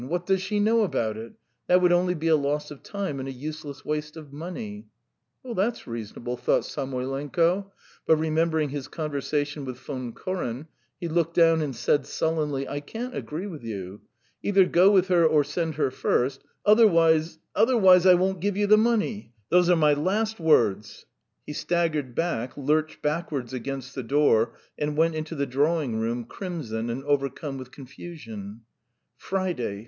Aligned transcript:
What 0.09 0.25
does 0.25 0.41
she 0.41 0.59
know 0.59 0.81
about 0.81 1.15
it? 1.15 1.33
That 1.67 1.79
would 1.83 1.91
only 1.91 2.15
be 2.15 2.27
a 2.27 2.35
loss 2.35 2.71
of 2.71 2.81
time 2.81 3.19
and 3.19 3.29
a 3.29 3.31
useless 3.31 3.85
waste 3.85 4.17
of 4.17 4.33
money." 4.33 4.87
"That's 5.45 5.85
reasonable..." 5.85 6.37
thought 6.37 6.65
Samoylenko, 6.65 7.71
but 8.07 8.15
remembering 8.17 8.69
his 8.69 8.87
conversation 8.87 9.63
with 9.63 9.77
Von 9.77 10.13
Koren, 10.13 10.67
he 10.99 11.07
looked 11.07 11.35
down 11.35 11.61
and 11.61 11.75
said 11.75 12.07
sullenly: 12.07 12.67
"I 12.67 12.79
can't 12.79 13.15
agree 13.15 13.45
with 13.45 13.63
you. 13.63 14.01
Either 14.41 14.65
go 14.65 14.89
with 14.89 15.07
her 15.09 15.23
or 15.23 15.43
send 15.43 15.75
her 15.75 15.91
first; 15.91 16.43
otherwise... 16.65 17.37
otherwise 17.53 18.07
I 18.07 18.15
won't 18.15 18.39
give 18.41 18.57
you 18.57 18.65
the 18.65 18.77
money. 18.79 19.33
Those 19.49 19.69
are 19.69 19.75
my 19.75 19.93
last 19.93 20.39
words..." 20.39 21.05
He 21.45 21.53
staggered 21.53 22.15
back, 22.15 22.57
lurched 22.57 23.03
backwards 23.03 23.53
against 23.53 23.93
the 23.93 24.01
door, 24.01 24.55
and 24.79 24.97
went 24.97 25.13
into 25.13 25.35
the 25.35 25.45
drawing 25.45 25.97
room, 25.99 26.23
crimson, 26.25 26.89
and 26.89 27.03
overcome 27.03 27.59
with 27.59 27.69
confusion. 27.69 28.61
"Friday 29.15 29.79